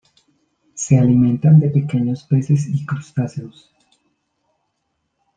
[0.73, 3.71] Se alimentan de pequeños peces y crustáceos.